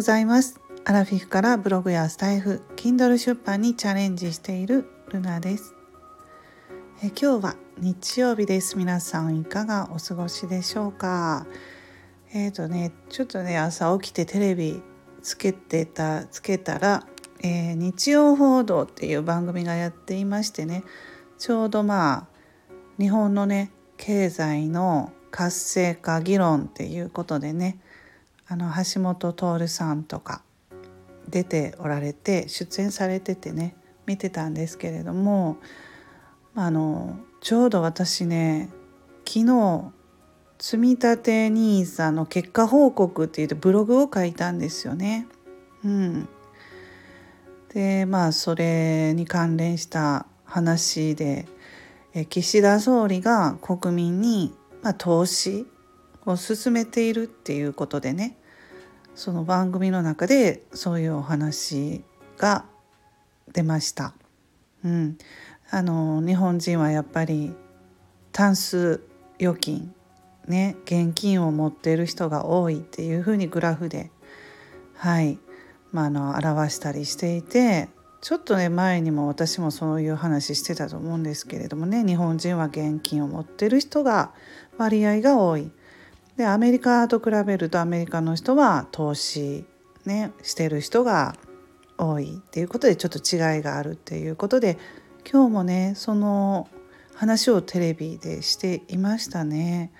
[0.00, 0.58] ございます。
[0.86, 5.74] アラフィフからブログやスタイフ Kindle 出版にチャレンジしているルナです。
[7.02, 8.78] え今日は日曜日です。
[8.78, 11.46] 皆さんいかがお過ごしでしょうか？
[12.32, 14.80] えっ、ー、とねちょっとね朝起きてテレビ
[15.20, 17.06] つけてたつけたら、
[17.42, 20.82] えー、日曜報道っていう番組がやっていましてね。
[21.36, 22.26] ちょうどまあ
[22.98, 27.78] 日本のね経済の活性化議論っていうことでね
[28.50, 30.42] あの橋本徹さんとか
[31.28, 33.76] 出ておられて出演されててね
[34.06, 35.58] 見てたんですけれども
[36.56, 38.68] あのちょうど私ね
[39.24, 39.92] 昨日
[40.58, 45.28] 積み立て NISA の結果報告って言ってブログを書いたんですよね。
[45.84, 46.28] うん、
[47.72, 51.46] でまあそれに関連した話で
[52.14, 55.68] え岸田総理が国民に、まあ、投資
[56.30, 58.36] を進めているっていうことでね
[59.14, 62.02] その番組の中でそういうお話
[62.38, 62.64] が
[63.52, 64.14] 出ました。
[64.84, 65.18] うん、
[65.70, 67.52] あの日本人はやっぱり
[68.32, 69.02] タンス
[69.38, 69.94] 預金
[70.46, 74.10] ね現金を持っている人が多いっていうふうにグラフで
[74.94, 75.38] はい、
[75.92, 77.88] まあ、の表したりしていて
[78.20, 84.32] ちょっとね前にも私もそういう話してたと思うんですけれどもね日本人は現金を持ってる人が
[84.78, 85.70] 割合が多い。
[86.40, 89.66] でアメリカと比べるとアメリカの人は投資
[90.06, 91.34] ねしてる人が
[91.98, 94.78] 多いっていうことでちょっと違いがあるっていうことで
[95.30, 96.66] 今日もねその
[97.14, 99.92] 話をテレビでしていましたね。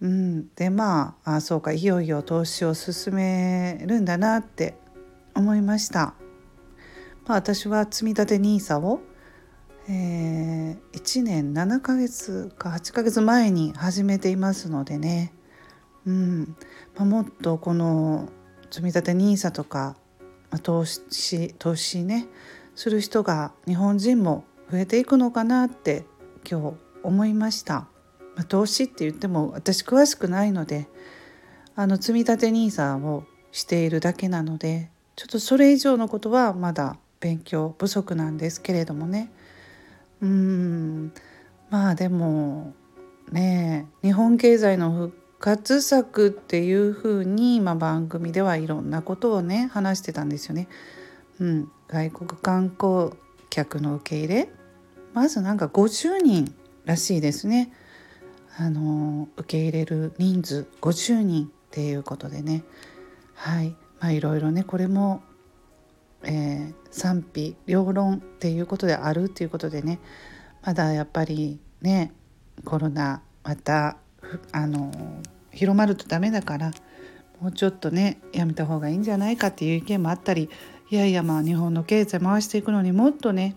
[0.00, 4.76] うん、でまああそうかいよいよ投資を進めるんだなって
[5.36, 6.14] 思いました。
[7.26, 8.98] まあ、私は積立 NISA を、
[9.88, 15.32] えー、1年7ヶ月か8ヶ月前に始めていますのでね、
[16.06, 16.56] うん。
[16.94, 18.28] まあ、もっとこの
[18.70, 19.96] 積立 NISA とか、
[20.50, 22.26] まあ、投資投資ね
[22.74, 26.04] する人が日本人も増えていくのかなって
[26.48, 27.88] 今日思いました。
[28.36, 30.88] まあ、投資って言っても私詳しくないので
[31.74, 39.32] あの積立 NISA をしているだけなのでちょっとそれ以上のことはまだ勉強不足なんですけれどもね。
[40.20, 41.12] うん。
[41.70, 42.74] まあでも
[43.32, 50.66] ね日本経済の復活策っていうふうに、まあ、番組ではいろんなことをね話してたんですよね。
[51.38, 53.10] うん、外国観光
[53.48, 54.48] 客の受け入れ。
[55.12, 56.52] まずなんか50人
[56.84, 57.72] らしいですね。
[58.58, 62.64] あの受け入れる人数50人っていうことでね。
[63.34, 63.76] はい。
[64.00, 65.22] まあいろいろねこれも
[66.24, 70.00] えー、賛否両論っていうことであるっていうことでね。
[70.64, 72.12] まだやっぱりね
[72.64, 73.98] コロナまた
[74.50, 74.90] あの
[75.56, 76.72] 広まるとダメだから
[77.40, 80.48] もうちょっとねやめた方がいいんじゃないかっていう意見もあったり
[80.90, 83.56] いやいやまあ日本の経済回していくのにもっとね、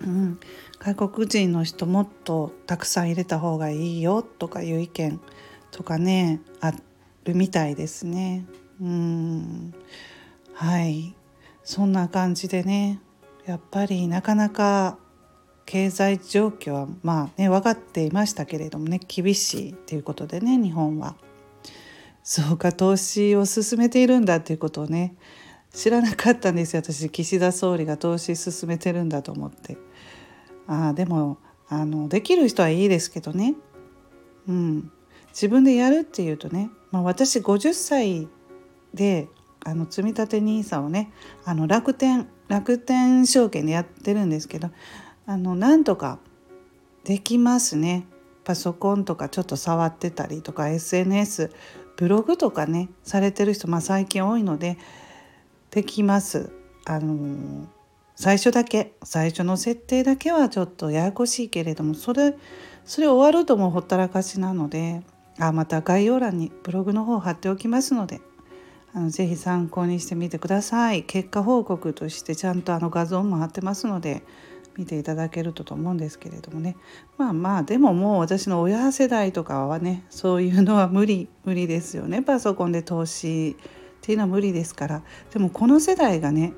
[0.00, 0.38] うん、
[0.78, 5.20] 外国人の人もっとたくさん入れた方がいいよとかいう意見
[5.70, 6.72] とかねあ
[7.24, 8.44] るみたいですね。
[8.80, 9.74] うん
[10.52, 11.14] はい
[11.64, 13.00] そんな感じでね
[13.46, 14.98] やっぱりなかなか
[15.66, 21.16] 経済状況はまあね分かっていましたけれどもね厳しいっていうことでね日本は。
[22.22, 25.14] そうか投資を進めているんだっていうことをね
[25.72, 26.82] 知らなかったんですよ。
[26.82, 29.76] 私岸田総理が投資進めてるんだと思って。
[30.66, 31.38] ああでも
[31.68, 33.54] あのできる人はいいですけどね。
[34.48, 34.90] うん。
[35.28, 38.28] 自分でやるっていうとね、まあ、私50歳
[38.94, 39.28] で
[39.64, 41.12] あの積立 NISA をね
[41.44, 44.70] あの楽天楽天証券でやってるんですけど
[45.26, 46.18] あのなんとか
[47.04, 48.06] できますね
[48.44, 51.52] パソコンとかちょっと触ってたりとか SNS
[51.96, 54.78] ブログとかねされてる人、まあ、最近多いので
[55.70, 56.52] できます。
[56.84, 57.66] あの
[58.14, 62.34] 最初だけ最初の設定だけはちょっとややこしいけれどもそれ
[62.84, 65.02] それ終わるともうほったらかしなので
[65.38, 68.20] あまた概要欄にブログの方貼っておきますので
[68.94, 74.22] あのぜひ参考にしてみてください結果報告としてちゃんとあの画像も貼ってますので
[74.76, 76.76] 見ていただけるとと思うんですけれどもね。
[77.16, 82.22] まあまあでももう私の親世代とかはねそういうのは無理無理ですよね。
[82.22, 85.02] パソコンで投資っていうのは無理ですから。
[85.32, 86.52] でもこの世代がね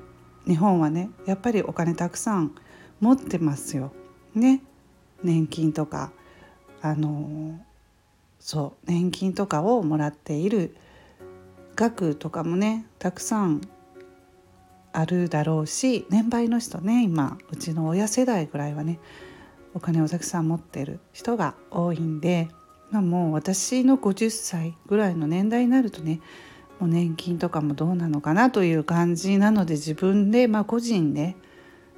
[0.45, 2.53] 日本はねやっぱりお金たくさん
[2.99, 3.91] 持ってますよ。
[4.35, 4.61] ね。
[5.23, 6.11] 年金とか
[6.81, 7.59] あの
[8.39, 10.75] そう年金とかをもらっている
[11.75, 13.61] 額とかもねたくさん
[14.93, 18.99] あるだろうし年配の人ね今うちの親世代ぐらいはね
[19.73, 22.47] お金をたくさん持ってる人が多いんで、
[22.91, 26.21] まあ、もう私の50歳ぐらいの年代になるとね
[26.79, 31.35] もう年金とかもどうなのかなという感じなので自分で、まあ、個人で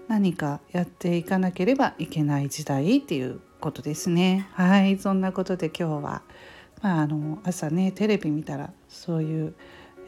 [0.07, 4.49] 何かやっていかなければいけない時代っていうことですね。
[4.53, 6.23] はいそんなことで今日は、
[6.81, 9.53] まあ、あの朝ねテレビ見たらそういう、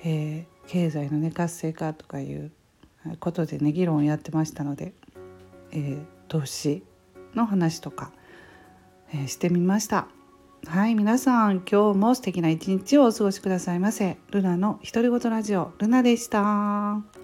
[0.04, 2.52] えー、経済の、ね、活性化とかいう
[3.20, 4.94] ことでね議論をやってましたので、
[5.72, 6.84] えー、投資
[7.36, 8.12] の話とか、
[9.14, 10.08] えー、してみました。
[10.66, 17.23] はい皆さん今日も素敵な一日をお過ごしくださいませルナの独り言ラジオルナでした